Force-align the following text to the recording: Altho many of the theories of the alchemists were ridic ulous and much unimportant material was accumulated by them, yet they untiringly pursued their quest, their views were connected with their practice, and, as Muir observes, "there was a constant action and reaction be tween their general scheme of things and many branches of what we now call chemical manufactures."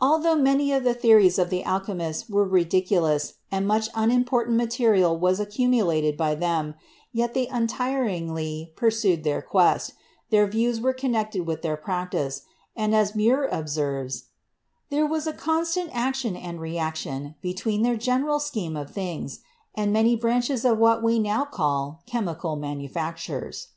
Altho 0.00 0.36
many 0.36 0.70
of 0.72 0.84
the 0.84 0.94
theories 0.94 1.36
of 1.36 1.50
the 1.50 1.64
alchemists 1.64 2.28
were 2.28 2.48
ridic 2.48 2.86
ulous 2.90 3.32
and 3.50 3.66
much 3.66 3.88
unimportant 3.96 4.56
material 4.56 5.18
was 5.18 5.40
accumulated 5.40 6.16
by 6.16 6.36
them, 6.36 6.76
yet 7.12 7.34
they 7.34 7.48
untiringly 7.48 8.72
pursued 8.76 9.24
their 9.24 9.42
quest, 9.42 9.94
their 10.30 10.46
views 10.46 10.80
were 10.80 10.92
connected 10.92 11.48
with 11.48 11.62
their 11.62 11.76
practice, 11.76 12.42
and, 12.76 12.94
as 12.94 13.16
Muir 13.16 13.46
observes, 13.50 14.26
"there 14.88 15.04
was 15.04 15.26
a 15.26 15.32
constant 15.32 15.90
action 15.92 16.36
and 16.36 16.60
reaction 16.60 17.34
be 17.42 17.52
tween 17.52 17.82
their 17.82 17.96
general 17.96 18.38
scheme 18.38 18.76
of 18.76 18.92
things 18.92 19.40
and 19.74 19.92
many 19.92 20.14
branches 20.14 20.64
of 20.64 20.78
what 20.78 21.02
we 21.02 21.18
now 21.18 21.44
call 21.44 22.04
chemical 22.06 22.54
manufactures." 22.54 23.70